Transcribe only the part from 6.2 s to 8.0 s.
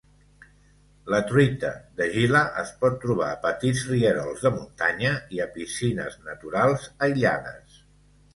naturals aïllades.